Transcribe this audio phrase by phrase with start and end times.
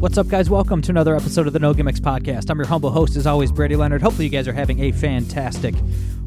[0.00, 0.48] What's up, guys?
[0.48, 2.48] Welcome to another episode of the No Gimmicks Podcast.
[2.48, 4.00] I'm your humble host, as always, Brady Leonard.
[4.00, 5.74] Hopefully, you guys are having a fantastic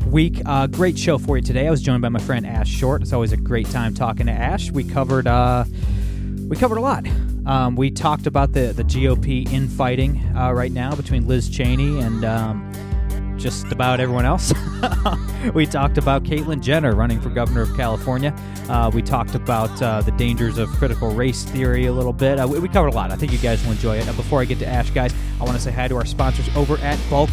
[0.06, 0.44] week.
[0.46, 1.68] Uh, great show for you today.
[1.68, 3.02] I was joined by my friend Ashe Short.
[3.02, 4.70] It's always a great time talking to Ashe.
[4.70, 5.66] We covered uh,
[6.50, 7.08] we covered a lot.
[7.48, 12.24] Um, we talked about the the GOP infighting uh, right now between Liz Cheney and.
[12.24, 12.93] Um,
[13.44, 14.54] just about everyone else.
[15.54, 18.34] we talked about Caitlyn Jenner running for governor of California.
[18.70, 22.40] Uh, we talked about uh, the dangers of critical race theory a little bit.
[22.40, 23.12] Uh, we, we covered a lot.
[23.12, 24.06] I think you guys will enjoy it.
[24.16, 26.78] Before I get to Ashe, guys, I want to say hi to our sponsors over
[26.78, 27.30] at Bulk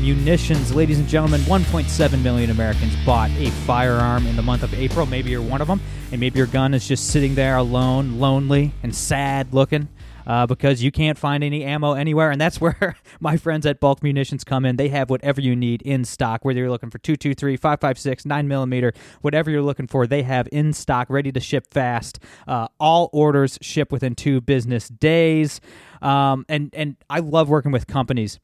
[0.00, 0.74] Munitions.
[0.74, 5.04] Ladies and gentlemen, 1.7 million Americans bought a firearm in the month of April.
[5.04, 8.72] Maybe you're one of them, and maybe your gun is just sitting there alone, lonely,
[8.82, 9.88] and sad looking
[10.26, 12.30] uh, because you can't find any ammo anywhere.
[12.30, 14.76] And that's where my friends at Bulk Munitions come in.
[14.76, 19.50] They have whatever you need in stock, whether you're looking for 223, 556, 9mm, whatever
[19.50, 22.18] you're looking for, they have in stock, ready to ship fast.
[22.46, 25.60] Uh, all orders ship within two business days.
[26.02, 28.40] Um, and, and I love working with companies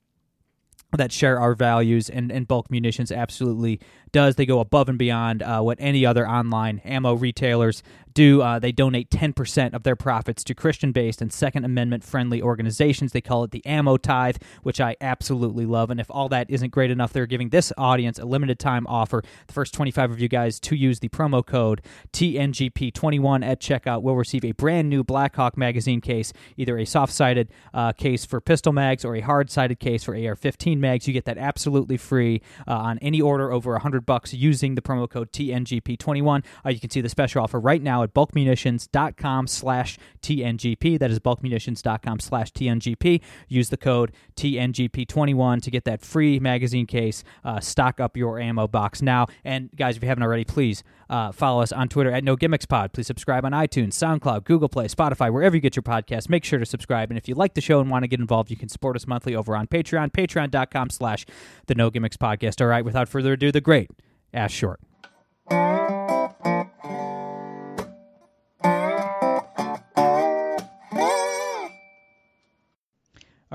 [0.96, 3.80] that share our values and, and bulk munitions absolutely
[4.12, 7.82] does they go above and beyond uh, what any other online ammo retailers
[8.16, 13.12] do uh, they donate 10% of their profits to christian-based and second amendment friendly organizations.
[13.12, 15.90] They call it the ammo tithe which i absolutely love.
[15.90, 19.22] And if all that isn't great enough they're giving this audience a limited time offer.
[19.46, 21.82] The first 25 of you guys to use the promo code
[22.14, 27.92] tngp21 at checkout will receive a brand new blackhawk magazine case either a soft-sided uh,
[27.92, 31.06] case for pistol mags or a hard-sided case for ar-15 mags.
[31.06, 35.08] You get that absolutely free uh, on any order over 100 bucks using the promo
[35.08, 40.98] code tngp21 uh, you can see the special offer right now at bulkmunitions.com slash tngp
[40.98, 47.24] that is bulkmunitions.com slash tngp use the code tngp21 to get that free magazine case.
[47.44, 49.26] Uh, stock up your ammo box now.
[49.44, 52.66] And guys if you haven't already please uh, follow us on twitter at no gimmicks
[52.66, 52.92] pod.
[52.92, 56.28] Please subscribe on itunes soundcloud google play spotify wherever you get your podcast.
[56.28, 57.10] Make sure to subscribe.
[57.10, 59.06] And if you like the show and want to get involved you can support us
[59.06, 61.26] monthly over on patreon patreon.com slash
[61.66, 62.60] the no gimmicks podcast.
[62.60, 63.90] All right without further ado the great
[64.32, 64.80] Ashe Short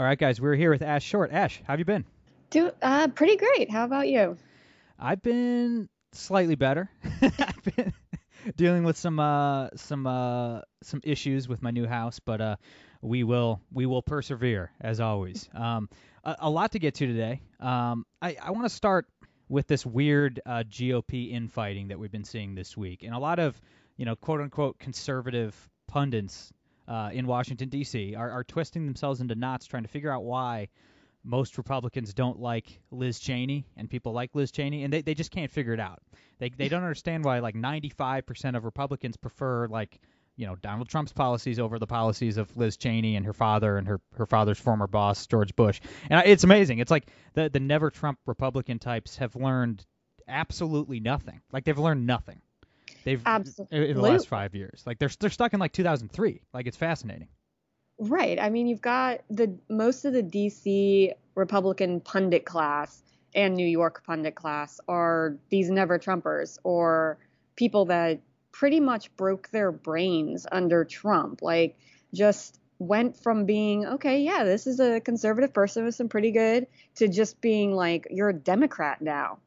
[0.01, 2.03] all right guys we're here with Ashe Short Ashe how have you been
[2.49, 3.69] Do uh pretty great.
[3.69, 4.35] How about you?
[4.97, 6.89] I've been slightly better.
[7.21, 7.93] I've been
[8.55, 12.55] dealing with some uh some uh some issues with my new house, but uh
[13.03, 15.47] we will we will persevere as always.
[15.53, 15.87] Um
[16.23, 17.43] a, a lot to get to today.
[17.59, 19.05] Um I I want to start
[19.49, 23.37] with this weird uh, GOP infighting that we've been seeing this week, and a lot
[23.37, 23.61] of
[23.97, 25.55] you know quote unquote conservative
[25.87, 26.51] pundits
[26.91, 28.15] uh, in Washington D.C.
[28.15, 30.67] Are, are twisting themselves into knots trying to figure out why
[31.23, 35.31] most Republicans don't like Liz Cheney and people like Liz Cheney and they, they just
[35.31, 36.01] can't figure it out.
[36.39, 40.01] They they don't understand why like 95% of Republicans prefer like
[40.35, 43.87] you know Donald Trump's policies over the policies of Liz Cheney and her father and
[43.87, 45.79] her her father's former boss George Bush.
[46.09, 46.79] And it's amazing.
[46.79, 49.85] It's like the the never Trump Republican types have learned
[50.27, 51.39] absolutely nothing.
[51.53, 52.41] Like they've learned nothing.
[53.03, 53.89] They've Absolutely.
[53.89, 54.83] in the last 5 years.
[54.85, 56.41] Like they're they're stuck in like 2003.
[56.53, 57.27] Like it's fascinating.
[57.99, 58.39] Right.
[58.39, 63.01] I mean, you've got the most of the DC Republican pundit class
[63.33, 67.17] and New York pundit class are these never Trumpers or
[67.55, 68.19] people that
[68.51, 71.41] pretty much broke their brains under Trump.
[71.41, 71.77] Like
[72.13, 76.67] just went from being, okay, yeah, this is a conservative person with some pretty good
[76.95, 79.37] to just being like, you're a Democrat now.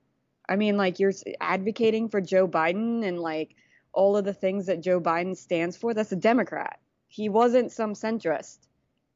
[0.49, 3.56] I mean, like you're advocating for Joe Biden and like
[3.93, 5.94] all of the things that Joe Biden stands for.
[5.94, 6.81] That's a Democrat.
[7.09, 8.59] He wasn't some centrist.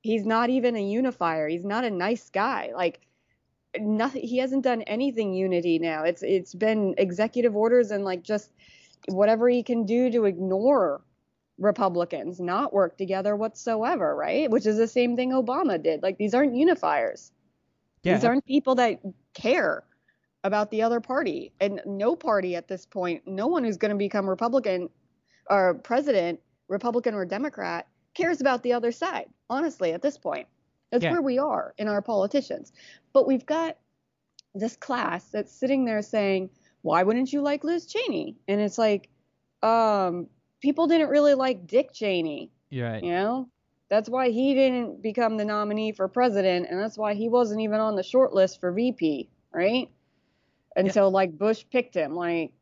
[0.01, 1.49] He's not even a unifier.
[1.49, 2.71] He's not a nice guy.
[2.75, 3.01] Like
[3.79, 6.05] nothing he hasn't done anything unity now.
[6.05, 8.53] It's it's been executive orders and like just
[9.09, 11.03] whatever he can do to ignore
[11.59, 14.49] Republicans, not work together whatsoever, right?
[14.51, 16.03] Which is the same thing Obama did.
[16.03, 17.33] Like these aren't unifiers.
[18.05, 18.15] Yeah.
[18.15, 19.01] These aren't people that
[19.35, 19.85] care
[20.45, 21.53] about the other party.
[21.61, 24.89] And no party at this point, no one who's going to become Republican
[25.51, 30.47] or president, Republican or Democrat, cares about the other side, honestly, at this point.
[30.91, 31.13] That's Yeah.
[31.13, 32.73] where we are in our politicians.
[33.13, 33.77] But we've got
[34.55, 36.51] this class that's sitting there saying,
[36.83, 38.37] why wouldn't you like Liz Cheney?
[38.49, 39.09] And it's like,
[39.63, 40.29] um,
[40.61, 43.03] people didn't really like Dick Cheney, You're right.
[43.03, 43.49] you know?
[43.91, 47.81] That's why he didn't become the nominee for president, and that's why he wasn't even
[47.81, 49.91] on the short list for VP, right?
[50.77, 51.15] Until yeah.
[51.15, 52.15] like Bush picked him.
[52.15, 52.53] Like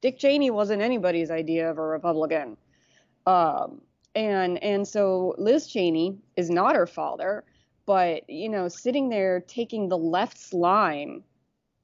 [0.00, 2.56] Dick Cheney wasn't anybody's idea of a Republican.
[3.26, 3.80] Um,
[4.14, 7.44] and and so Liz Cheney is not her father,
[7.86, 11.22] but you know, sitting there taking the left's line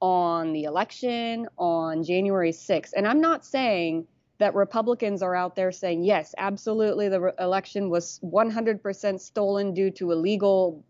[0.01, 2.91] on the election on January 6th.
[2.95, 4.07] And I'm not saying
[4.37, 9.91] that Republicans are out there saying, yes, absolutely, the re- election was 100% stolen due
[9.91, 10.83] to illegal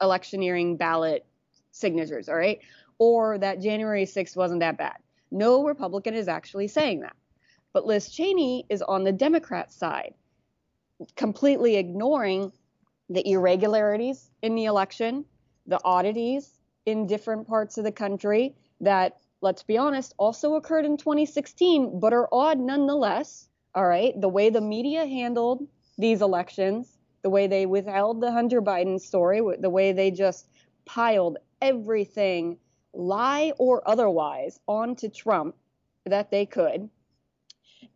[0.00, 1.26] electioneering ballot
[1.72, 2.60] signatures, all right?
[3.02, 4.98] Or that January 6th wasn't that bad.
[5.32, 7.16] No Republican is actually saying that.
[7.72, 10.14] But Liz Cheney is on the Democrat side,
[11.16, 12.52] completely ignoring
[13.08, 15.24] the irregularities in the election,
[15.66, 16.48] the oddities
[16.86, 22.12] in different parts of the country that let's be honest, also occurred in 2016, but
[22.12, 23.48] are odd nonetheless.
[23.74, 24.18] All right.
[24.18, 25.66] The way the media handled
[25.98, 30.46] these elections, the way they withheld the Hunter Biden story, the way they just
[30.84, 32.58] piled everything,
[32.94, 35.54] lie or otherwise, onto Trump
[36.06, 36.88] that they could.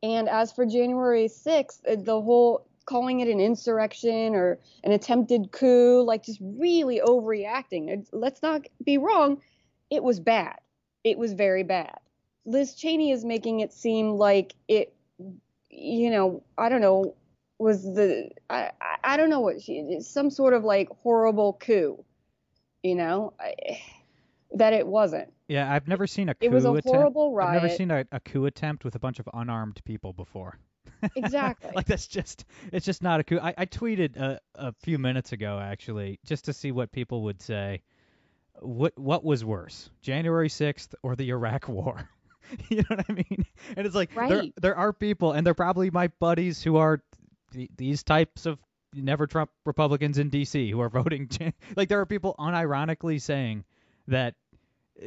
[0.03, 5.51] And as for January 6th, uh, the whole calling it an insurrection or an attempted
[5.51, 8.07] coup, like just really overreacting.
[8.13, 9.41] Let's not be wrong,
[9.91, 10.59] it was bad
[11.07, 12.01] it was very bad.
[12.47, 14.93] Liz Cheney is making it seem like it,
[15.71, 17.15] you know, I don't know,
[17.61, 18.73] was the, I,
[19.05, 22.05] I don't know what she, some sort of like horrible coup,
[22.83, 23.81] you know, I,
[24.55, 25.33] that it wasn't.
[25.49, 26.89] Yeah, I've never seen a coup It was a attempt.
[26.89, 27.57] horrible riot.
[27.57, 30.59] I've never seen a, a coup attempt with a bunch of unarmed people before.
[31.15, 31.71] Exactly.
[31.75, 33.39] like that's just it's just not a coup.
[33.41, 37.43] I, I tweeted a, a few minutes ago actually just to see what people would
[37.43, 37.83] say
[38.61, 42.09] what what was worse, January 6th or the Iraq War?
[42.69, 43.45] you know what I mean?
[43.77, 44.29] And it's like right.
[44.29, 47.03] there there are people, and they're probably my buddies who are
[47.53, 48.59] th- these types of
[48.95, 50.71] never Trump Republicans in D.C.
[50.71, 51.29] who are voting.
[51.77, 53.65] like there are people unironically saying
[54.09, 54.35] that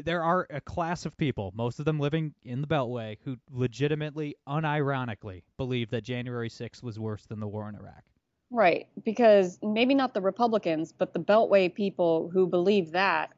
[0.04, 4.36] there are a class of people, most of them living in the Beltway, who legitimately,
[4.48, 8.04] unironically believe that January 6th was worse than the war in Iraq.
[8.52, 13.32] Right, because maybe not the Republicans, but the Beltway people who believe that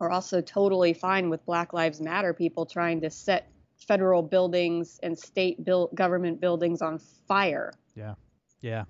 [0.00, 3.50] are also totally fine with Black Lives Matter people trying to set
[3.88, 7.72] federal buildings and state built government buildings on fire.
[7.94, 8.14] Yeah,
[8.60, 8.84] yeah,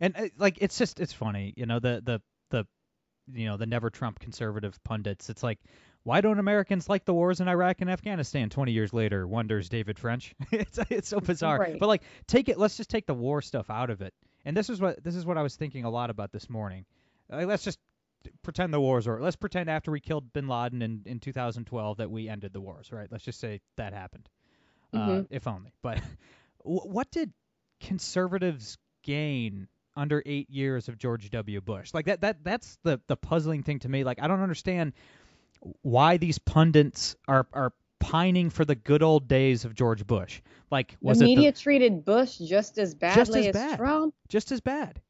[0.00, 2.20] and uh, like it's just it's funny, you know the the
[2.50, 2.66] the
[3.32, 5.30] you know the never Trump conservative pundits.
[5.30, 5.58] It's like
[6.06, 9.26] why don't Americans like the wars in Iraq and Afghanistan 20 years later?
[9.26, 10.36] Wonders David French.
[10.52, 11.58] it's it's so bizarre.
[11.58, 11.78] Right.
[11.78, 14.14] But like take it let's just take the war stuff out of it.
[14.44, 16.86] And this is what this is what I was thinking a lot about this morning.
[17.28, 17.80] Like, let's just
[18.42, 19.20] pretend the wars are.
[19.20, 22.92] Let's pretend after we killed Bin Laden in in 2012 that we ended the wars,
[22.92, 23.08] right?
[23.10, 24.28] Let's just say that happened,
[24.92, 25.20] uh, mm-hmm.
[25.20, 25.72] uh, if only.
[25.82, 26.00] But
[26.62, 27.32] what did
[27.80, 31.60] conservatives gain under eight years of George W.
[31.60, 31.94] Bush?
[31.94, 34.04] Like that that that's the the puzzling thing to me.
[34.04, 34.92] Like I don't understand
[35.82, 40.40] why these pundits are are pining for the good old days of George Bush.
[40.70, 43.76] Like was the media the, treated Bush just as badly just as, as bad.
[43.78, 44.14] Trump?
[44.28, 45.00] Just as bad.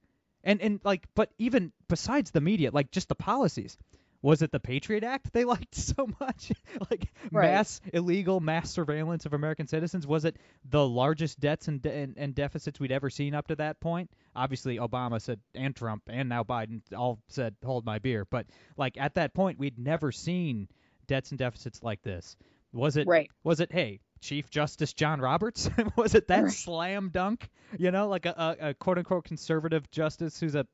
[0.45, 3.77] And and like, but even besides the media, like just the policies.
[4.23, 6.53] Was it the Patriot Act they liked so much?
[6.91, 7.53] like right.
[7.53, 10.07] mass illegal mass surveillance of American citizens?
[10.07, 10.37] Was it
[10.69, 14.11] the largest debts and, de- and, and deficits we'd ever seen up to that point?
[14.35, 18.47] Obviously, Obama said, and Trump, and now Biden all said, "Hold my beer." But
[18.77, 20.69] like at that point, we'd never seen
[21.07, 22.37] debts and deficits like this.
[22.73, 23.07] Was it?
[23.07, 23.31] Right.
[23.45, 23.73] Was it?
[23.73, 25.71] Hey, Chief Justice John Roberts?
[25.97, 26.53] was it that right.
[26.53, 27.49] slam dunk?
[27.79, 30.67] You know, like a, a, a quote unquote conservative justice who's a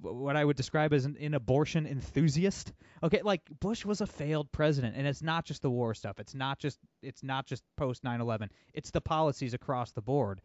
[0.00, 2.72] what I would describe as an, an, abortion enthusiast.
[3.02, 6.18] Okay, like Bush was a failed president, and it's not just the war stuff.
[6.18, 8.48] It's not just it's not just post 9/11.
[8.74, 10.40] It's the policies across the board.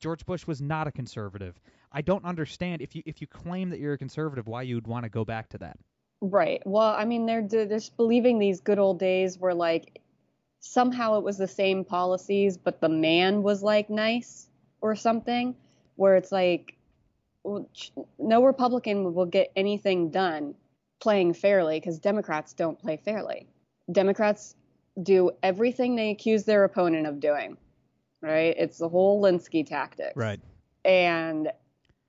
[0.00, 1.58] George Bush was not a conservative.
[1.92, 5.04] I don't understand if you if you claim that you're a conservative, why you'd want
[5.04, 5.78] to go back to that.
[6.20, 6.62] Right.
[6.66, 10.00] Well, I mean, they're just believing these good old days where like
[10.60, 14.48] somehow it was the same policies, but the man was like nice
[14.80, 15.54] or something,
[15.96, 16.77] where it's like
[18.18, 20.54] no Republican will get anything done
[21.00, 23.46] playing fairly because Democrats don't play fairly.
[23.90, 24.54] Democrats
[25.02, 27.56] do everything they accuse their opponent of doing,
[28.20, 28.54] right?
[28.58, 30.12] It's the whole Alinsky tactic.
[30.16, 30.40] Right.
[30.84, 31.48] And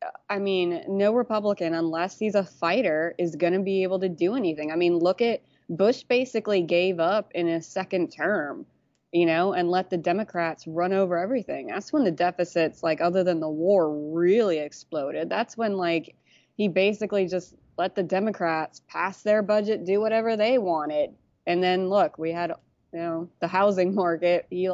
[0.02, 4.10] uh, I mean, no Republican, unless he's a fighter, is going to be able to
[4.10, 4.72] do anything.
[4.72, 8.66] I mean, look at Bush basically gave up in his second term,
[9.12, 11.68] you know, and let the Democrats run over everything.
[11.68, 15.30] That's when the deficits, like other than the war, really exploded.
[15.30, 16.16] That's when like
[16.58, 21.12] he basically just let the Democrats pass their budget, do whatever they wanted.
[21.48, 22.52] And then look, we had,
[22.94, 24.70] you know, the housing market, he,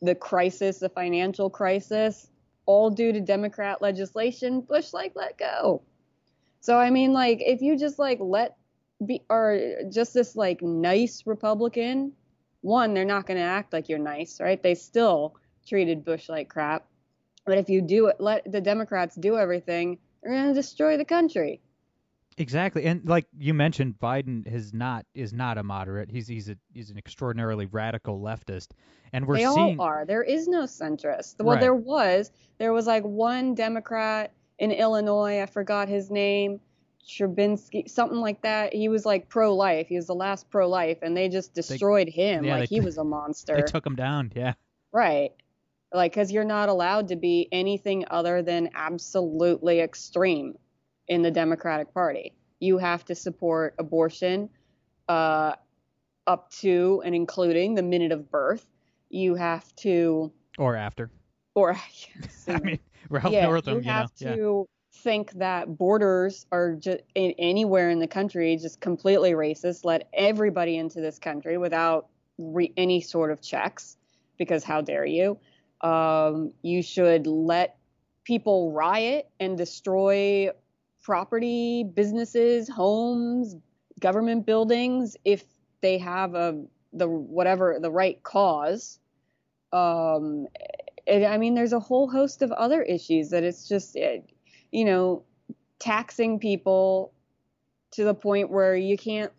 [0.00, 2.30] the crisis, the financial crisis.
[2.66, 5.82] all due to Democrat legislation, Bush like let go.
[6.60, 8.56] So I mean, like if you just like let
[9.04, 9.60] be or
[9.92, 12.12] just this like nice Republican,
[12.60, 14.62] one, they're not going to act like you're nice, right?
[14.62, 15.34] They still
[15.66, 16.86] treated Bush like crap.
[17.44, 21.04] But if you do it, let the Democrats do everything, they're going to destroy the
[21.04, 21.60] country.
[22.38, 26.10] Exactly, and like you mentioned, Biden is not is not a moderate.
[26.10, 28.72] He's he's a he's an extraordinarily radical leftist,
[29.14, 30.04] and we're they seeing all are.
[30.04, 31.36] There is no centrist.
[31.38, 31.60] Well, Right.
[31.62, 32.30] there was.
[32.58, 35.40] There was like one Democrat in Illinois.
[35.40, 36.60] I forgot his name.
[37.06, 38.74] Trubinsky, something like that.
[38.74, 39.86] He was like pro-life.
[39.86, 42.98] He was the last pro-life, and they just destroyed him yeah, like they- he was
[42.98, 43.56] a monster.
[43.56, 44.32] they took him down.
[44.34, 44.54] Yeah,
[44.92, 45.30] Right.
[45.92, 50.58] Like, because you're not allowed to be anything other than absolutely extreme
[51.06, 52.34] in the Democratic Party.
[52.58, 54.50] You have to support abortion
[55.08, 55.54] uh,
[56.26, 58.66] up to and including the minute of birth.
[59.08, 61.10] You have to, or after.
[61.54, 61.76] or
[62.48, 64.75] I mean, Ralph yeah, Northam, you you, have know, yeah.
[64.96, 69.84] Think that borders are just anywhere in the country just completely racist.
[69.84, 73.96] Let everybody into this country without re- any sort of checks,
[74.38, 75.38] because how dare you?
[75.80, 77.76] Um, you should let
[78.24, 80.50] people riot and destroy
[81.02, 83.56] property, businesses, homes,
[84.00, 85.44] government buildings if
[85.80, 88.98] they have a the whatever the right cause.
[89.72, 90.46] Um,
[91.08, 94.20] I mean, there's a whole host of other issues that it's just, eh,
[94.76, 95.24] you know,
[95.78, 97.14] taxing people
[97.92, 99.32] to the point where you can't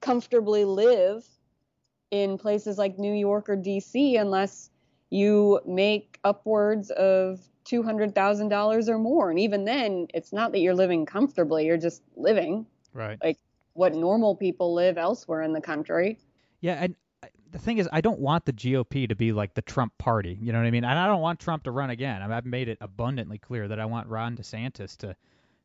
[0.00, 1.26] comfortably live
[2.12, 4.70] in places like New York or DC unless
[5.10, 9.30] you make upwards of $200,000 or more.
[9.30, 13.20] And even then, it's not that you're living comfortably, you're just living Right.
[13.22, 13.38] like
[13.74, 16.20] what normal people live elsewhere in the country.
[16.60, 16.96] Yeah, and
[17.50, 20.38] the thing is, I don't want the GOP to be like the Trump party.
[20.40, 20.84] You know what I mean?
[20.84, 22.22] And I don't want Trump to run again.
[22.22, 25.16] I mean, I've made it abundantly clear that I want Ron DeSantis to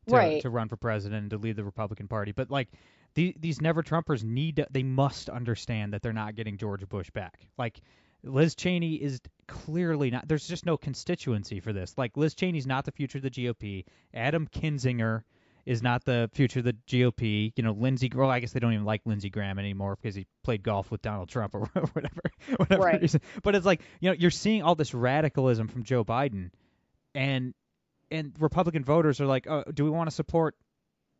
[0.08, 0.42] to, Right.
[0.42, 2.32] to run for president and to lead the Republican Party.
[2.32, 2.68] But like
[3.14, 7.10] the, these never Trumpers need to, they must understand that they're not getting George Bush
[7.10, 7.48] back.
[7.58, 7.80] Like
[8.22, 10.28] Liz Cheney is clearly not.
[10.28, 11.96] There's just no constituency for this.
[11.98, 13.84] Like Liz Cheney's not the future of the GOP.
[14.14, 15.22] Adam Kinzinger
[15.66, 17.52] is not the future of the GOP.
[17.56, 18.10] You know, Lindsey.
[18.14, 21.02] Well, I guess they don't even like Lindsey Graham anymore because he played golf with
[21.02, 21.60] Donald Trump or
[21.92, 22.20] whatever.
[22.56, 23.02] whatever Right.
[23.02, 23.20] reason.
[23.42, 26.50] But it's like you know, you're seeing all this radicalism from Joe Biden,
[27.14, 27.52] and
[28.10, 30.54] and Republican voters are like, oh, do we want to support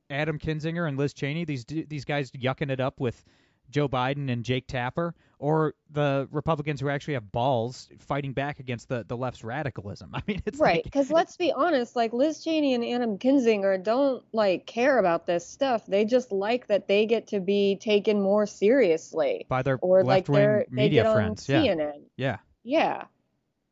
[0.08, 1.44] Adam Kinzinger and Liz Cheney?
[1.44, 3.22] These these guys yucking it up with
[3.70, 8.88] Joe Biden and Jake Tapper, or the Republicans who actually have balls fighting back against
[8.88, 10.10] the the left's radicalism?
[10.14, 13.82] I mean, it's Right, like- because let's be honest, like Liz Cheney and Adam Kinzinger
[13.82, 15.84] don't like care about this stuff.
[15.86, 20.26] They just like that they get to be taken more seriously, by their or like
[20.26, 21.48] their media get friends.
[21.50, 22.02] on Yeah, CNN.
[22.16, 23.04] yeah, Yeah,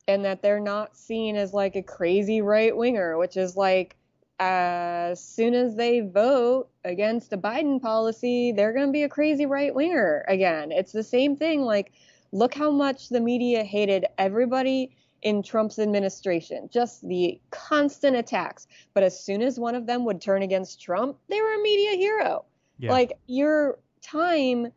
[0.07, 3.97] and that they're not seen as like a crazy right winger, which is like
[4.41, 9.47] as soon as they vote against a Biden policy, they're going to be a crazy
[9.47, 10.73] right winger again.
[10.73, 11.63] It's the same thing.
[11.63, 11.93] Like,
[12.33, 18.67] look how much the media hated everybody in Trump's administration, just the constant attacks.
[18.93, 21.97] But as soon as one of them would turn against Trump, they were a media
[21.97, 22.45] hero.
[22.79, 22.93] yeah.
[22.93, 24.73] Like your time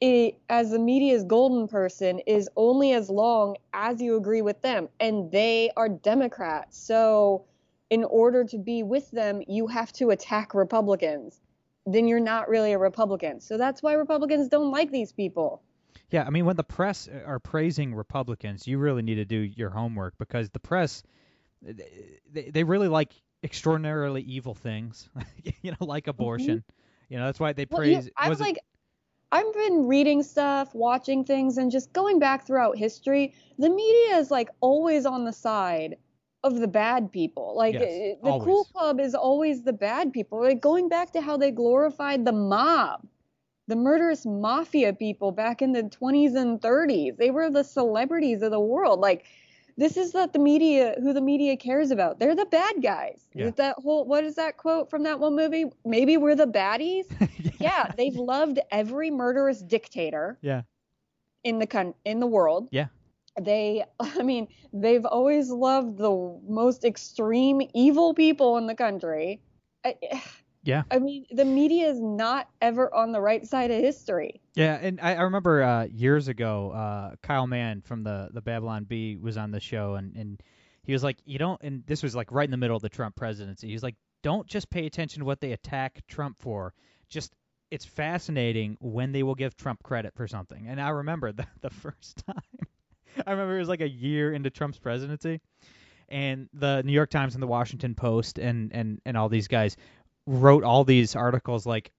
[0.00, 4.88] i as the media's golden person is only as long as you agree with them,
[5.00, 6.78] and they are Democrats.
[6.78, 7.44] So,
[7.90, 11.40] in order to be with them, you have to attack Republicans.
[11.86, 13.40] Then you're not really a Republican.
[13.40, 15.62] So that's why Republicans don't like these people.
[16.10, 19.70] Yeah, I mean, when the press are praising Republicans, you really need to do your
[19.70, 21.02] homework because the press,
[21.62, 25.08] they, they really like extraordinarily evil things,
[25.62, 26.64] you know, like abortion.
[27.08, 27.74] You know, that's why they Mm-hmm.
[27.74, 28.10] Well, praise.
[28.16, 28.58] I'm was it- like,
[29.30, 33.34] I've been reading stuff, watching things, and just going back throughout history.
[33.58, 35.96] The media is like always on the side
[36.44, 37.54] of the bad people.
[37.56, 38.44] Like Yes, eh, the always.
[38.44, 40.40] cool club is always the bad people.
[40.40, 43.06] Like going back to how they glorified the mob,
[43.66, 47.16] the murderous mafia people back in the 20s and 30s.
[47.16, 49.00] They were the celebrities of the world.
[49.00, 49.24] Like
[49.76, 52.18] this is what the media, who the media cares about.
[52.18, 53.20] They're the bad guys.
[53.34, 53.50] Yeah.
[53.50, 55.66] That whole, what is that quote from that one movie?
[55.84, 57.06] Maybe we're the baddies.
[57.60, 60.62] yeah, they've loved every murderous dictator yeah,
[61.44, 62.68] in the con- in the world.
[62.72, 62.86] Yeah.
[63.40, 69.40] They, I mean, they've always loved the most extreme evil people in the country.
[69.84, 69.94] I,
[70.64, 70.82] Yeah.
[70.90, 74.42] I mean, the media is not ever on the right side of history.
[74.54, 78.84] yeah, and I, I remember uh, years ago, uh, Kyle Mann from the the Babylon
[78.84, 80.42] Bee was on the show, and and
[80.82, 82.88] he was like, you don't, and this was like right in the middle of the
[82.88, 83.68] Trump presidency.
[83.68, 86.74] He's like, don't just pay attention to what they attack Trump for.
[87.08, 87.32] Just
[87.70, 90.66] it's fascinating when they will give Trump credit for something.
[90.66, 92.57] And I remember the the first time.
[93.26, 95.40] I remember it was like a year into Trump's presidency,
[96.08, 99.76] and the New York Times and the Washington Post and and and all these guys
[100.26, 101.90] wrote all these articles like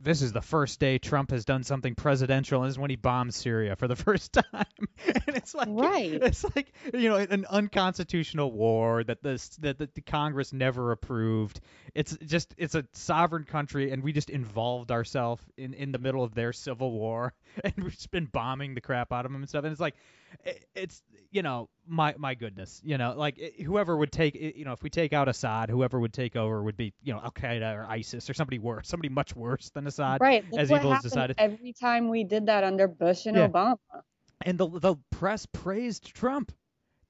[0.00, 2.96] this is the first day Trump has done something presidential, and this is when he
[2.96, 4.44] bombed Syria for the first time.
[5.06, 6.12] and it's like, Right.
[6.12, 11.60] It's like you know an unconstitutional war that the that the, the Congress never approved.
[11.94, 16.22] It's just it's a sovereign country, and we just involved ourselves in in the middle
[16.22, 17.32] of their civil war,
[17.64, 19.64] and we've just been bombing the crap out of them and stuff.
[19.64, 19.94] And it's like,
[20.74, 24.82] it's you know my my goodness, you know like whoever would take you know if
[24.82, 27.86] we take out Assad, whoever would take over would be you know Al Qaeda or
[27.88, 30.20] ISIS or somebody worse, somebody much worse than Assad.
[30.20, 30.44] Right.
[30.50, 31.36] Look as evil as decided.
[31.38, 33.48] every time we did that under Bush and Yeah.
[33.48, 33.76] Obama.
[34.44, 36.52] and the the press praised Trump.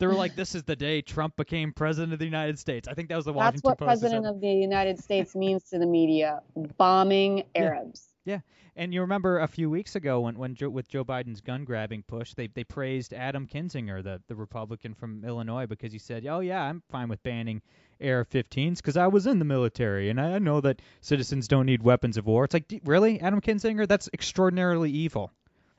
[0.00, 2.94] They were like, "This is the day Trump became president of the United States." I
[2.94, 3.86] think that was the That's what Post.
[3.86, 6.40] President of the United States means to the media:
[6.76, 8.08] bombing Arabs.
[8.26, 8.40] Yeah,
[8.74, 12.02] and you remember a few weeks ago when when Joe, with Joe Biden's gun grabbing
[12.04, 16.40] push, they they praised Adam Kinzinger, the the Republican from Illinois, because he said, "Oh
[16.40, 17.60] yeah, I'm fine with banning
[18.02, 22.16] AR-15s because I was in the military and I know that citizens don't need weapons
[22.16, 23.86] of war." It's like, "D- really, Adam Kinzinger?
[23.86, 25.30] That's extraordinarily evil.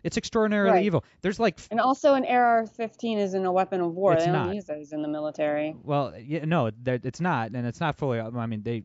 [0.04, 0.86] It's extraordinarily Right.
[0.86, 1.04] evil.
[1.24, 4.14] There's like And also, an AR-15 isn't a weapon of war.
[4.14, 4.46] It's they not.
[4.46, 5.76] don't use those in the military.
[5.84, 8.20] Well, yeah, no, it's not, and it's not fully.
[8.20, 8.84] I mean, they.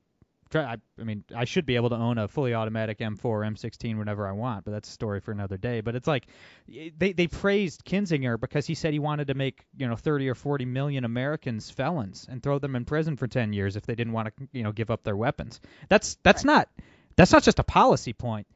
[0.51, 3.41] Try- I, I mean, I should be able to own a fully automatic M4 or
[3.41, 5.81] M16 whenever I want, but that's a story for another day.
[5.81, 6.27] But it's like
[6.69, 10.35] they they praised Kinzinger because he said he wanted to make you know 30 or
[10.35, 14.13] 40 million Americans felons and throw them in prison for 10 years if they didn't
[14.13, 15.61] want to you know give up their weapons.
[15.89, 16.69] That's that's not
[17.17, 18.47] that's not just a policy point.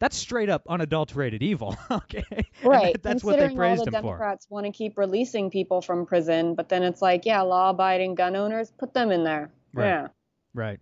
[0.00, 1.76] That's straight up unadulterated evil.
[1.90, 2.22] okay.
[2.62, 2.92] Right.
[2.92, 4.10] that- that's what they Considering praised all the him for.
[4.12, 8.36] Democrats want to keep releasing people from prison, but then it's like, yeah, law-abiding gun
[8.36, 9.50] owners, put them in there.
[9.74, 9.86] Right.
[9.88, 10.08] Yeah.
[10.54, 10.78] Right.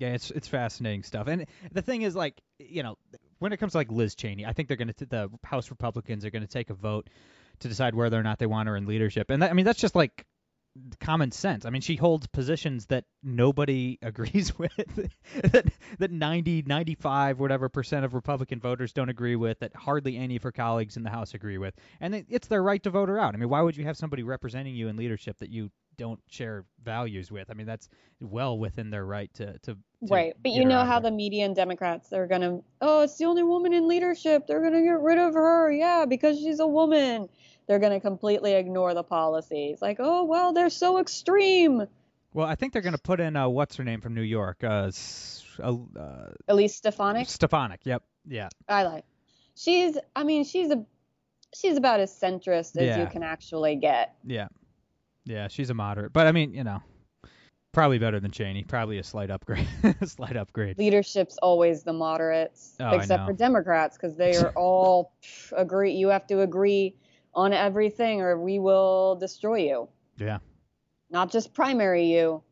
[0.00, 1.28] Yeah, it's it's fascinating stuff.
[1.28, 2.96] And the thing is, like, you know,
[3.38, 6.24] when it comes to like Liz Cheney, I think they're going to the House Republicans
[6.24, 7.10] are going to take a vote
[7.58, 9.28] to decide whether or not they want her in leadership.
[9.28, 10.24] And that, I mean, that's just like
[11.00, 11.64] common sense.
[11.64, 15.10] I mean, she holds positions that nobody agrees with,
[15.42, 15.66] that
[15.98, 20.42] that 90, 95, whatever percent of Republican voters don't agree with, that hardly any of
[20.42, 23.18] her colleagues in the House agree with, and it, it's their right to vote her
[23.18, 23.34] out.
[23.34, 26.64] I mean, why would you have somebody representing you in leadership that you don't share
[26.82, 27.50] values with?
[27.50, 27.88] I mean, that's
[28.20, 29.74] well within their right to to.
[29.74, 30.34] to Right.
[30.42, 31.10] But you know how there.
[31.10, 34.46] the media and Democrats are going to, oh, it's the only woman in leadership.
[34.46, 35.70] They're going to get rid of her.
[35.70, 37.28] Yeah, because she's a woman.
[37.70, 39.80] They're going to completely ignore the policies.
[39.80, 41.86] Like, oh, well, they're so extreme.
[42.34, 44.64] Well, I think they're going to put in uh, what's her name from New York,
[44.64, 44.90] uh,
[45.62, 47.78] uh, uh, Elise Stefanik, Stefanik.
[47.84, 48.02] Yep.
[48.26, 48.48] Yeah.
[48.68, 49.04] I like.
[49.54, 50.84] She's, I mean, she's a,
[51.54, 53.02] she's about as centrist as Yeah.
[53.02, 54.16] you can actually get.
[54.24, 54.48] Yeah.
[55.24, 56.82] Yeah, she's a moderate, but I mean, you know,
[57.70, 58.64] probably better than Cheney.
[58.64, 59.68] Probably a slight upgrade.
[60.00, 60.76] a slight upgrade.
[60.76, 65.12] Leadership's always the moderates, Oh, except for Democrats, because they are all
[65.52, 65.92] agree.
[65.92, 66.96] You have to agree
[67.34, 69.88] on everything, or we will destroy you.
[70.16, 70.38] Yeah.
[71.10, 72.42] Not just primary you,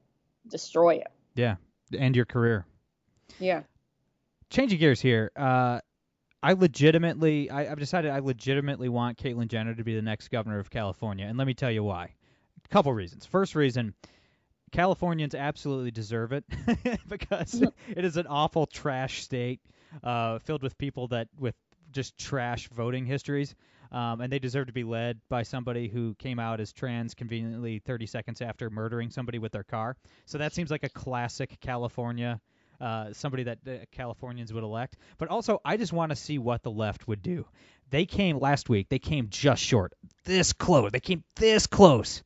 [0.48, 1.04] destroy you.
[1.34, 1.56] Yeah.
[1.96, 2.66] End your career.
[3.38, 3.62] Yeah.
[4.50, 5.30] Changing gears here.
[5.36, 5.80] Uh,
[6.42, 10.58] I legitimately, I, I've decided I legitimately want Caitlyn Jenner to be the next governor
[10.58, 12.14] of California, and let me tell you why.
[12.64, 13.26] A couple reasons.
[13.26, 13.94] First reason,
[14.70, 16.44] Californians absolutely deserve it
[17.08, 19.60] because it is an awful trash state,
[20.02, 21.54] uh, filled with people that with
[21.90, 23.54] just trash voting histories,
[23.92, 27.78] um, and they deserve to be led by somebody who came out as trans conveniently
[27.80, 29.96] 30 seconds after murdering somebody with their car.
[30.26, 32.40] So that seems like a classic California
[32.80, 34.96] uh, somebody that uh, Californians would elect.
[35.18, 37.46] But also, I just want to see what the left would do.
[37.90, 38.88] They came last week.
[38.88, 40.92] They came just short, this close.
[40.92, 42.22] They came this close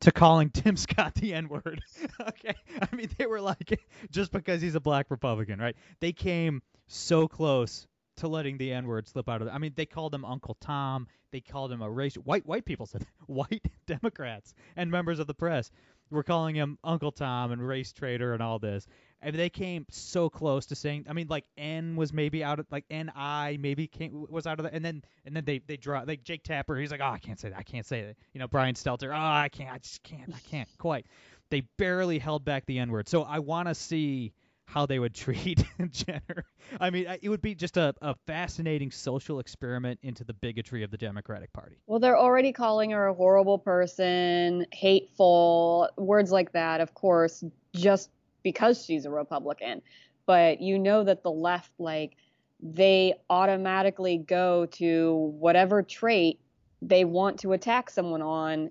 [0.00, 1.80] to calling Tim Scott the N word.
[2.20, 3.80] okay, I mean they were like
[4.10, 5.76] just because he's a black Republican, right?
[6.00, 9.48] They came so close to letting the N word slip out of.
[9.48, 11.06] The, I mean they called him Uncle Tom.
[11.32, 12.14] They called him a race.
[12.14, 15.70] White white people said white Democrats and members of the press
[16.10, 18.86] were calling him Uncle Tom and race traitor and all this.
[19.22, 21.06] And they came so close to saying.
[21.08, 24.60] I mean, like N was maybe out of like N I maybe came was out
[24.60, 26.76] of the, and then and then they they draw like Jake Tapper.
[26.76, 27.58] He's like, oh, I can't say that.
[27.58, 28.16] I can't say that.
[28.34, 29.10] You know, Brian Stelter.
[29.10, 29.72] Oh, I can't.
[29.72, 30.32] I just can't.
[30.34, 31.06] I can't quite.
[31.50, 33.08] They barely held back the N word.
[33.08, 34.32] So I want to see
[34.66, 36.44] how they would treat Jenner.
[36.78, 40.90] I mean, it would be just a, a fascinating social experiment into the bigotry of
[40.90, 41.76] the Democratic Party.
[41.86, 47.42] Well, they're already calling her a horrible person, hateful, words like that, of course,
[47.74, 48.10] just
[48.42, 49.82] because she's a Republican.
[50.26, 52.16] But you know that the left, like,
[52.60, 56.40] they automatically go to whatever trait
[56.82, 58.70] they want to attack someone on,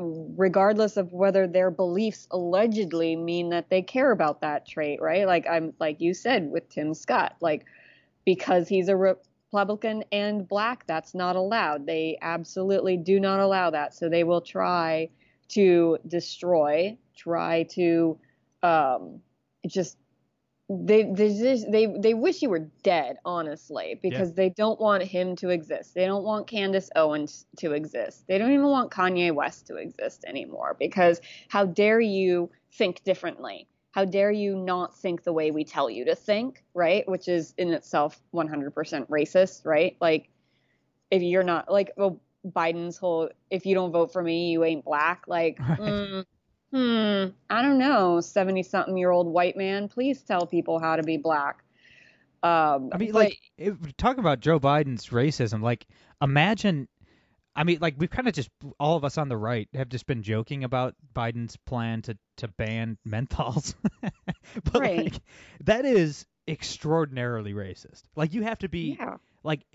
[0.00, 5.26] regardless of whether their beliefs allegedly mean that they care about that trait, right?
[5.26, 7.64] Like I'm like you said with Tim Scott, like
[8.24, 11.86] because he's a Republican and black, that's not allowed.
[11.86, 13.94] They absolutely do not allow that.
[13.94, 15.10] So they will try
[15.50, 18.18] to destroy, try to
[18.62, 19.20] um,
[19.66, 19.96] just
[20.70, 24.34] they they just, they they wish you were dead, honestly, because Yeah.
[24.36, 25.94] they don't want him to exist.
[25.94, 28.24] They don't want Candace Owens to exist.
[28.28, 30.76] They don't even want Kanye West to exist anymore.
[30.78, 33.66] Because how dare you think differently?
[33.90, 37.08] How dare you not think the way we tell you to think, right?
[37.08, 39.96] Which is in itself 100% racist, right?
[40.00, 40.28] Like
[41.10, 44.84] if you're not like well, Biden's whole if you don't vote for me, you ain't
[44.84, 45.24] black.
[45.26, 45.80] Like, Right.
[45.80, 46.24] mm,
[46.70, 51.02] hmm, I don't know, seventy something year old white man, please tell people how to
[51.02, 51.64] be black.
[52.42, 55.62] Um, I mean, but- like, if, talk about Joe Biden's racism.
[55.62, 55.86] Like,
[56.22, 56.88] imagine.
[57.56, 60.06] I mean, like, we've kind of just all of us on the right have just
[60.06, 63.74] been joking about Biden's plan to to ban menthols,
[64.64, 64.96] but Right.
[65.12, 65.22] like,
[65.64, 68.04] that is extraordinarily racist.
[68.14, 69.66] Like, you have to be yeah, like,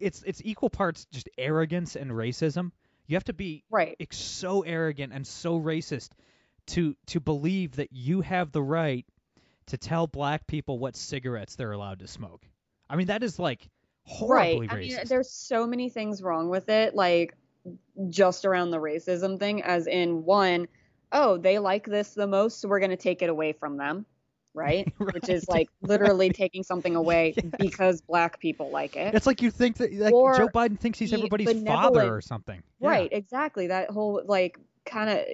[0.00, 2.72] it's it's equal parts just arrogance and racism.
[3.06, 6.10] You have to be right, so arrogant and so racist
[6.68, 9.06] to to believe that you have the right
[9.66, 12.42] to tell black people what cigarettes they're allowed to smoke.
[12.88, 13.68] I mean, that is like
[14.04, 14.76] horribly right.
[14.76, 17.34] I mean, there's so many things wrong with it, like
[18.08, 20.68] just around the racism thing, as in one,
[21.12, 24.06] oh, they like this the most, so we're gonna take it away from them.
[24.54, 24.92] Right?
[24.98, 27.52] Which is like literally taking something away Yes.
[27.58, 29.14] because black people like it.
[29.14, 32.62] it's like you think that like Or Joe Biden thinks he's everybody's father or something.
[32.78, 32.88] Yeah.
[32.88, 33.68] Right, exactly.
[33.68, 35.24] That whole like kind of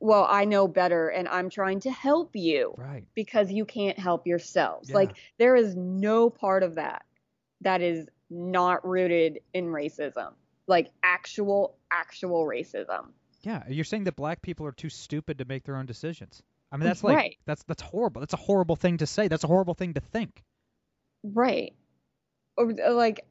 [0.00, 3.04] well, I know better and I'm trying to help you Right.
[3.14, 4.90] because you can't help yourselves.
[4.90, 4.96] Yeah.
[4.96, 7.04] Like there is no part of that
[7.62, 10.32] that is not rooted in racism.
[10.66, 13.06] Like actual actual racism.
[13.42, 16.42] Yeah, you're saying that black people are too stupid to make their own decisions.
[16.72, 17.38] I mean, that's like Right.
[17.46, 18.20] that's that's horrible.
[18.20, 19.28] That's a horrible thing to say.
[19.28, 20.42] That's a horrible thing to think.
[21.22, 21.74] Right.
[22.56, 23.24] Or like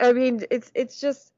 [0.00, 1.31] I mean, it's it's just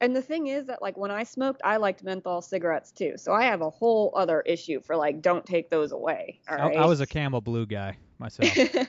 [0.00, 3.14] and the thing is that like when I smoked, I liked menthol cigarettes too.
[3.16, 6.40] So I have a whole other issue for like don't take those away.
[6.48, 6.72] All I.
[6.72, 8.86] I was a Camel Blue guy myself.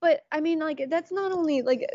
[0.00, 1.88] but I mean, like that's not only like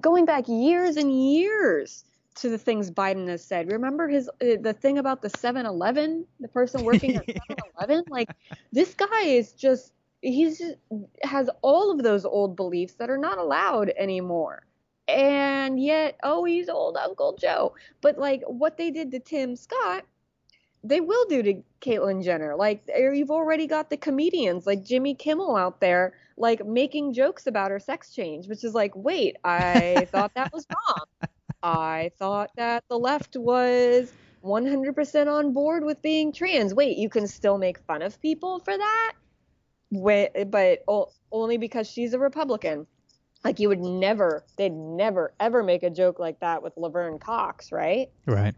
[0.00, 2.04] going back years and years
[2.36, 3.70] to the things Biden has said.
[3.70, 8.04] Remember his uh, the thing about the 7-Eleven, the person working at 7-Eleven.
[8.08, 8.30] Like
[8.72, 10.76] this guy is just he's just,
[11.22, 14.64] has all of those old beliefs that are not allowed anymore.
[15.08, 17.74] And yet, oh, he's old Uncle Joe.
[18.00, 20.04] But like what they did to Tim Scott,
[20.84, 22.56] they will do to Caitlyn Jenner.
[22.56, 27.70] Like you've already got the comedians like Jimmy Kimmel out there like making jokes about
[27.70, 31.06] her sex change, which is like, wait, I thought that was wrong.
[31.62, 34.12] I thought that the left was
[34.44, 36.74] 100% on board with being trans.
[36.74, 39.12] Wait, you can still make fun of people for that?
[39.92, 40.84] Wait, but
[41.30, 42.86] only because she's a Republican.
[43.44, 47.72] Like you would never, they'd never ever make a joke like that with Laverne Cox,
[47.72, 48.10] right?
[48.26, 48.54] right.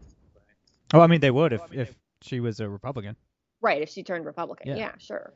[0.93, 3.15] Oh, I mean, they would if if she was a Republican.
[3.61, 4.67] Right, if she turned Republican.
[4.69, 4.75] Yeah.
[4.75, 5.33] Yeah, sure.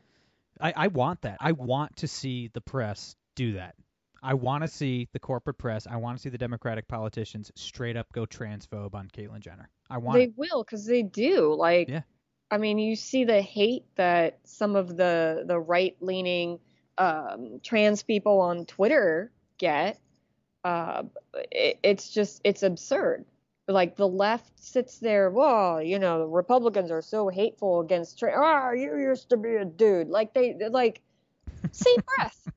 [0.62, 1.38] I, I want that.
[1.40, 3.76] I want to see the press do that.
[4.22, 5.88] I want to see the corporate press.
[5.88, 9.70] I want to see the Democratic politicians straight up go transphobe on Caitlyn Jenner.
[9.90, 10.34] I want They it.
[10.36, 11.54] will because they do.
[11.54, 12.02] Like, Yeah.
[12.52, 16.60] I mean, you see the hate that some of the the right leaning
[16.98, 20.00] um, trans people on Twitter get.
[20.63, 21.04] Uh,
[21.52, 23.26] it, it's just it's absurd.
[23.67, 28.36] Like the left sits there, well, you know, the Republicans are so hateful against trans.
[28.39, 30.10] Ah, you used to be a dude.
[30.10, 31.02] Like they like
[31.72, 32.48] same breath.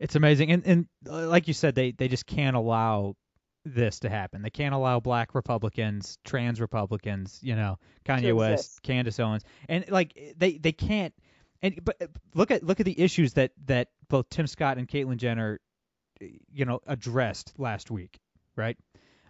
[0.00, 3.16] It's amazing, and and uh, like you said, they they just can't allow
[3.64, 4.42] this to happen.
[4.42, 8.82] They can't allow black Republicans, trans Republicans, you know, Kanye West.
[8.82, 11.14] Candace Owens, and like they they can't.
[11.62, 14.86] And but uh, look at look at the issues that that both Tim Scott and
[14.86, 15.60] Caitlyn Jenner,
[16.20, 18.18] you know, addressed last week,
[18.56, 18.76] right?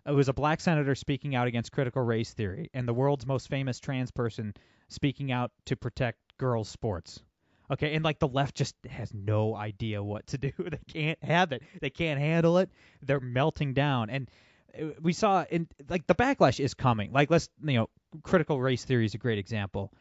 [0.07, 3.49] It was a black senator speaking out against critical race theory, and the world's most
[3.49, 4.55] famous trans person
[4.89, 7.23] speaking out to protect girls' sports.
[7.71, 10.53] Okay, and like the left just has no idea what to do.
[10.59, 11.63] They can't have it.
[11.81, 12.71] They can't handle it.
[13.03, 14.11] They're melting down.
[14.11, 14.31] And
[14.79, 17.13] uh, we saw in like the backlash is coming.
[17.13, 17.89] Like let's you know,
[18.23, 19.93] critical race theory is a great example.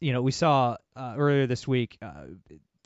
[0.00, 2.24] You know, we saw uh, earlier this week uh,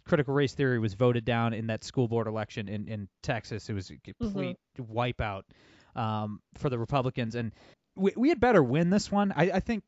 [0.07, 3.69] critical race theory was voted down in that school board election in in Texas.
[3.69, 5.43] It was a complete wipeout
[5.95, 7.53] um, for the Republicans, and
[7.97, 9.33] we we had better win this one.
[9.37, 9.85] I, I think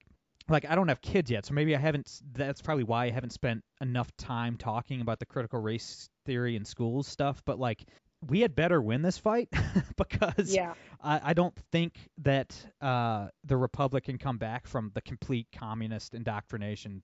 [0.48, 2.20] like I don't have kids yet, so maybe I haven't.
[2.32, 6.64] That's probably why I haven't spent enough time talking about the critical race theory in
[6.64, 7.42] schools stuff.
[7.44, 7.84] But like,
[8.26, 9.48] we had better win this fight
[9.96, 10.74] because Yeah.
[11.02, 16.14] I, I don't think that uh, the Republic can come back from the complete communist
[16.14, 17.02] indoctrination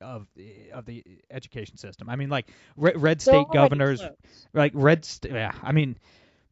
[0.00, 2.08] of the, of the education system.
[2.08, 4.12] I mean, like red, red state governors, close.
[4.52, 5.04] like red.
[5.04, 5.98] St- yeah, I mean.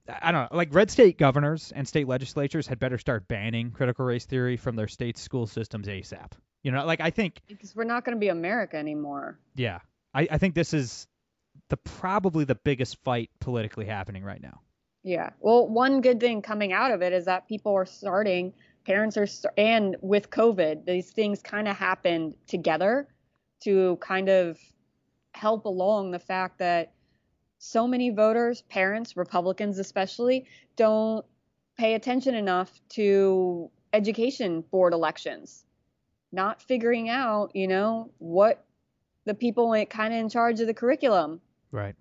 [0.06, 0.58] I don't know.
[0.58, 4.76] Like red state governors and state legislatures had better start banning critical race theory from
[4.76, 6.32] their state school systems ASAP.
[6.62, 9.38] You know, like I think because we're not going to be America anymore.
[9.54, 9.78] yeah,
[10.12, 11.06] I, I think this is
[11.68, 14.60] the probably the biggest fight politically happening right now.
[15.02, 15.30] Yeah.
[15.40, 18.54] Well, one good thing coming out of it is that people are starting,
[18.86, 23.08] parents are, and with COVID, these things kind of happened together
[23.60, 24.58] to kind of
[25.32, 26.92] help along the fact that
[27.58, 31.24] so many voters, parents, Republicans especially, don't
[31.76, 35.64] pay attention enough to education board elections,
[36.32, 38.64] not figuring out, you know, what
[39.24, 41.40] the people went kind of in charge of the curriculum,
[41.70, 41.94] Right.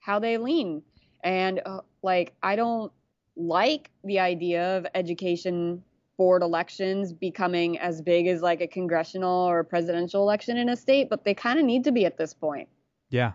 [0.00, 0.82] how they lean.
[1.24, 2.92] And uh, like, I don't
[3.36, 5.82] like the idea of education
[6.16, 10.76] board elections becoming as big as like a congressional or a presidential election in a
[10.76, 12.68] state, but they kind of need to be at this point.
[13.10, 13.32] Yeah.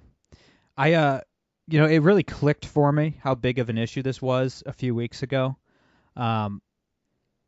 [0.78, 1.22] I uh
[1.68, 4.74] you know, it really clicked for me how big of an issue this was a
[4.74, 5.58] few weeks ago.
[6.16, 6.62] Um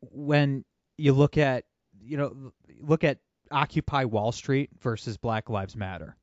[0.00, 0.64] when
[0.96, 1.64] you look at
[2.00, 3.18] you know look at
[3.50, 6.16] Occupy Wall Street versus Black Lives Matter.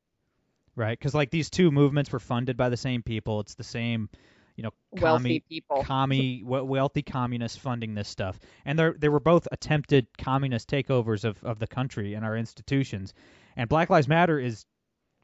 [0.75, 0.99] Right?
[0.99, 3.41] Cuz like these two movements were funded by the same people.
[3.41, 4.09] It's the same,
[4.55, 5.83] you know, Wealthy commie people.
[5.87, 8.39] commie wealthy communists funding this stuff.
[8.65, 13.13] And they they were both attempted communist takeovers of of the country and our institutions.
[13.55, 14.65] And Black Lives Matter is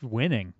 [0.02, 0.54] winning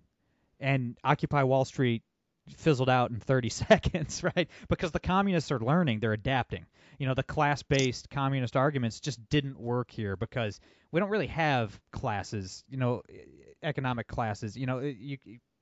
[0.60, 2.02] and Occupy Wall Street
[2.48, 4.48] fizzled out in 30 seconds, right?
[4.68, 6.66] Because the communists are learning, they're adapting.
[6.98, 11.78] You know, the class-based communist arguments just didn't work here because we don't really have
[11.92, 13.02] classes, you know,
[13.62, 14.56] economic classes.
[14.56, 15.18] You know, you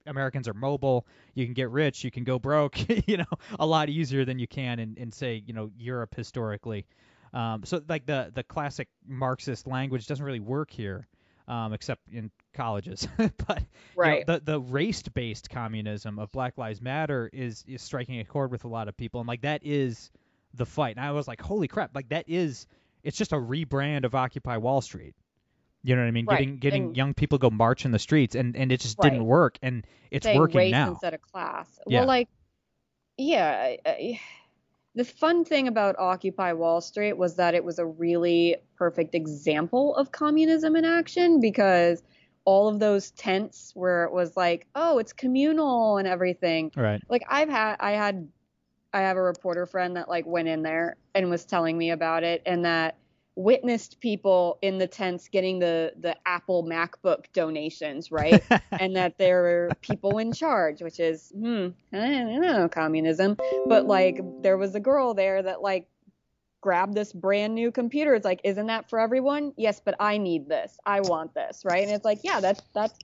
[0.06, 1.06] Americans are mobile.
[1.34, 3.24] You can get rich, you can go broke, you know,
[3.58, 6.86] a lot easier than you can in, in say, you know, Europe historically.
[7.32, 11.06] Um, so like the the classic Marxist language doesn't really work here,
[11.48, 13.06] um, except in colleges.
[13.16, 13.62] but
[14.00, 14.26] you know, Right.
[14.26, 18.68] the the race-based communism of Black Lives Matter is is striking a chord with a
[18.68, 20.10] lot of people, and like that is
[20.54, 20.96] the fight.
[20.96, 21.94] And I was like, holy crap!
[21.94, 22.66] Like that is
[23.02, 25.14] it's just a rebrand of Occupy Wall Street.
[25.82, 26.26] You know what I mean?
[26.26, 28.98] Right, Getting getting and- young people go march in the streets, and and it just
[28.98, 30.90] didn't work, and it's saying working race now.
[30.90, 31.78] instead of class.
[31.86, 32.00] Yeah.
[32.00, 32.28] Well, like,
[33.16, 34.20] yeah, I- I-
[34.94, 39.94] the fun thing about Occupy Wall Street was that it was a really perfect example
[39.94, 42.02] of communism in action because
[42.46, 46.70] all of those tents where it was like, oh, it's communal and everything.
[46.74, 47.02] Right.
[47.10, 48.28] Like I've had, I had,
[48.94, 52.22] I have a reporter friend that like went in there and was telling me about
[52.24, 52.96] it and that
[53.36, 58.42] witnessed people in the tents getting the the Apple MacBook donations, right?
[58.72, 63.36] and that there were people in charge, which is, hmm, I don't know, communism.
[63.66, 65.86] But like, there was a girl there that like
[66.62, 68.14] grabbed this brand new computer.
[68.14, 69.52] It's like, isn't that for everyone?
[69.56, 70.78] Yes, but I need this.
[70.84, 71.82] I want this, right?
[71.82, 72.98] And it's like, yeah, that's that's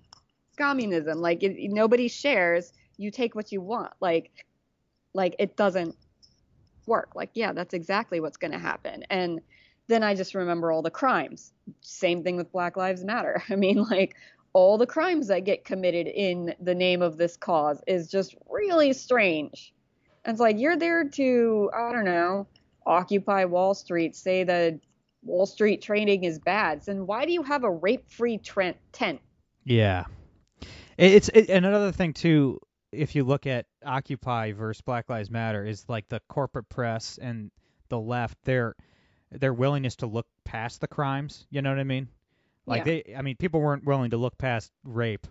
[0.57, 1.21] communism.
[1.21, 2.73] Like, it, nobody shares.
[2.97, 3.93] You take what you want.
[4.01, 4.47] Like,
[5.13, 5.95] like it doesn't
[6.87, 7.15] work.
[7.15, 9.05] Like, yeah, that's exactly what's going to happen.
[9.11, 9.43] And
[9.89, 11.53] then I just remember all the crimes.
[11.81, 13.43] Same thing with Black Lives Matter.
[13.51, 14.17] I mean, like
[14.53, 18.93] all the crimes that get committed in the name of this cause is just really
[18.93, 19.73] strange.
[20.25, 22.47] And it's like you're there to, I don't know,
[22.87, 24.79] occupy Wall Street, say that
[25.25, 26.83] Wall Street trading is bad.
[26.83, 29.21] Then why do you have a rape-free tent?
[29.65, 30.05] Yeah,
[30.99, 32.59] it's it, and another thing too.
[32.91, 37.51] If you look at Occupy versus Black Lives Matter, is like the corporate press and
[37.89, 38.75] the left, their
[39.39, 41.47] their willingness to look past the crimes.
[41.51, 42.09] You know what I mean?
[42.67, 43.01] Like Yeah.
[43.07, 45.27] they, I mean, people weren't willing to look past rape.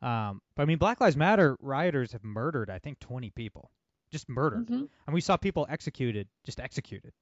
[0.00, 3.70] Um, but I mean, Black Lives Matter rioters have murdered, I think, 20 people,
[4.10, 4.66] just murdered.
[4.66, 4.88] Mhm.
[5.06, 7.12] And we saw people executed, just executed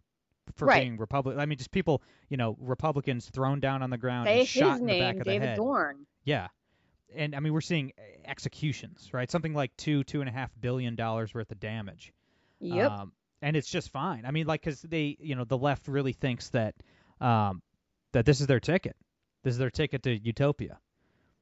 [0.54, 0.80] for Right.
[0.82, 1.40] being Republican.
[1.40, 4.80] I mean, just people, you know, Republicans thrown down on the ground Say and shot
[4.80, 5.56] in the back of the David head.
[5.56, 6.06] Dorn.
[6.24, 6.48] Yeah,
[7.14, 7.92] and I mean we're seeing
[8.24, 9.30] executions, right?
[9.30, 12.12] Something like two, two and a half billion dollars worth of damage.
[12.60, 12.90] Yep.
[12.90, 13.12] Um,
[13.42, 14.24] and it's just fine.
[14.26, 16.74] I mean, like, because they, you know, the left really thinks that,
[17.20, 17.62] um,
[18.12, 18.96] that this is their ticket.
[19.42, 20.78] This is their ticket to utopia.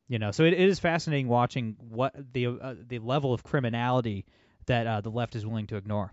[0.07, 4.25] You know, so it, it is fascinating watching what the uh, the level of criminality
[4.67, 6.13] that uh, the left is willing to ignore.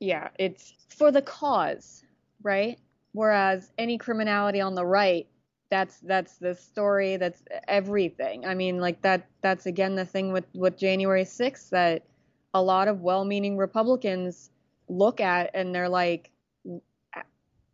[0.00, 2.04] yeah, it's for the cause,
[2.42, 2.78] right?
[3.12, 5.26] Whereas any criminality on the right,
[5.70, 8.46] that's that's the story, that's everything.
[8.46, 12.04] I mean, like that that's again the thing with with January 6th that
[12.54, 14.50] a lot of well-meaning Republicans
[14.88, 16.30] look at and they're like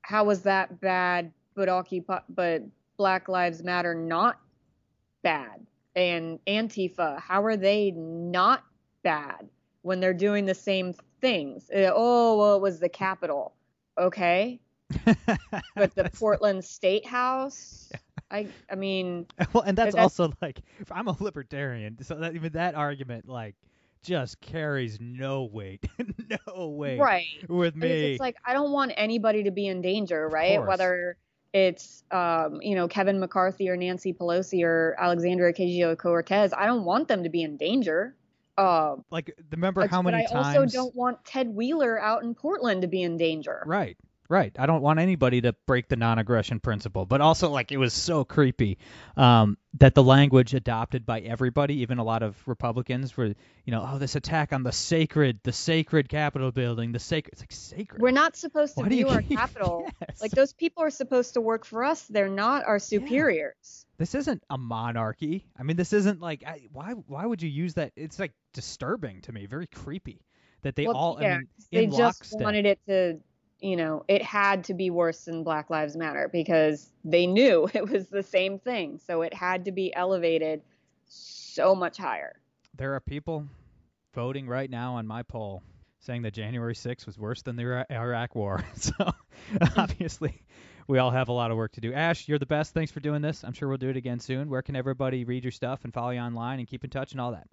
[0.02, 2.62] how was that bad but occupy but
[2.96, 4.38] Black Lives Matter not
[5.22, 8.64] bad and Antifa, how are they not
[9.02, 9.48] bad
[9.82, 11.70] when they're doing the same things?
[11.70, 13.54] Uh, oh, well, it was the Capitol.
[13.98, 14.60] Okay.
[15.76, 17.90] But the Portland State House,
[18.30, 22.34] I, I mean, well, and that's, that's- also like if I'm a libertarian, so that
[22.34, 23.54] even that argument like
[24.04, 25.84] just carries no weight,
[26.46, 27.24] no weight right.
[27.48, 28.12] with me.
[28.12, 30.64] It's like I don't want anybody to be in danger, right?
[30.64, 31.16] Whether
[31.52, 36.52] it's um, you know Kevin McCarthy or Nancy Pelosi or Alexandria Ocasio Cortez.
[36.52, 38.14] I don't want them to be in danger.
[38.56, 40.46] Uh, like remember how many but times?
[40.46, 43.62] I also don't want Ted Wheeler out in Portland to be in danger.
[43.66, 43.96] Right.
[44.28, 44.56] Right.
[44.58, 48.24] I don't want anybody to break the non-aggression principle, but also like it was so
[48.24, 48.78] creepy
[49.18, 53.34] um, that the language adopted by everybody, even a lot of Republicans, were you
[53.70, 57.32] know, oh, this attack on the sacred, the sacred Capitol building, the sacred.
[57.34, 58.00] It's like sacred.
[58.00, 60.22] We're not supposed to Why view our capital Yes.
[60.22, 62.02] like those people are supposed to work for us.
[62.06, 63.84] They're not our superiors.
[63.98, 65.46] This isn't a monarchy.
[65.58, 67.92] I mean, this isn't like I, why why would you use that?
[67.96, 70.22] It's like disturbing to me, very creepy
[70.62, 71.18] that they Well, all.
[71.20, 72.40] yeah, I mean, they just lockstep.
[72.40, 73.20] wanted it to,
[73.64, 77.88] you know, it had to be worse than Black Lives Matter because they knew it
[77.88, 79.00] was the same thing.
[79.06, 80.62] So it had to be elevated
[81.06, 82.36] so much higher.
[82.76, 83.46] there are people
[84.14, 85.62] voting right now on my poll
[86.00, 88.64] saying that January 6th was worse than the Iraq War.
[88.74, 88.92] So
[89.76, 90.42] obviously,
[90.86, 91.92] we all have a lot of work to do.
[91.92, 92.74] Ashe, you're the best.
[92.74, 93.42] Thanks for doing this.
[93.44, 94.48] I'm sure we'll do it again soon.
[94.48, 97.20] Where can everybody read your stuff and follow you online and keep in touch and
[97.20, 97.48] all that?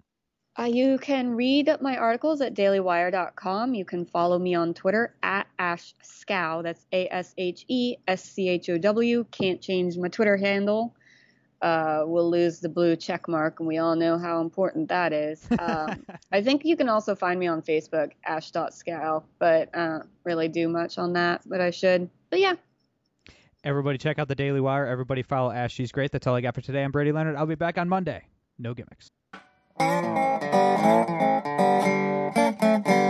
[0.58, 3.74] Uh, you can read my articles at dailywire.com.
[3.74, 6.62] You can follow me on Twitter at Ashe Schow.
[6.62, 9.24] That's A S H E S C H O W.
[9.30, 10.94] Can't change my Twitter handle.
[11.62, 15.46] Uh, we'll lose the blue check mark, and we all know how important that is.
[15.58, 20.68] Um, I think you can also find me on Facebook, ashe.schow, but uh, really do
[20.68, 22.10] much on that, but I should.
[22.30, 22.54] But yeah,
[23.64, 24.86] Everybody check out the Daily Wire.
[24.86, 25.72] Everybody follow Ashe.
[25.72, 26.10] She's great.
[26.10, 26.82] That's all I got for today.
[26.82, 27.36] I'm Brady Leonard.
[27.36, 28.24] I'll be back on Monday.
[28.58, 29.08] No gimmicks.
[32.64, 33.01] Thank you.